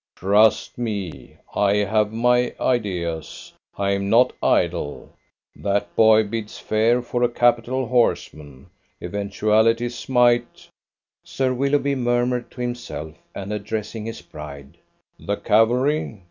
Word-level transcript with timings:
"Trust 0.15 0.79
me. 0.79 1.37
I 1.53 1.75
have 1.75 2.11
my 2.11 2.55
ideas. 2.59 3.53
I 3.77 3.91
am 3.91 4.09
not 4.09 4.33
idle. 4.41 5.13
That 5.55 5.95
boy 5.95 6.23
bids 6.23 6.57
fair 6.57 7.03
for 7.03 7.21
a 7.21 7.29
capital 7.29 7.85
horseman. 7.85 8.65
Eventualities 8.99 10.09
might..." 10.09 10.67
Sir 11.23 11.53
Willoughby 11.53 11.93
murmured 11.93 12.49
to 12.49 12.61
himself, 12.61 13.13
and 13.35 13.53
addressing 13.53 14.07
his 14.07 14.23
bride, 14.23 14.77
"The 15.19 15.35
cavalry? 15.37 16.19